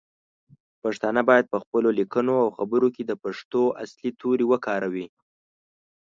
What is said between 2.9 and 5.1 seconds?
کې د پښتو اصلی تورې وکاروو.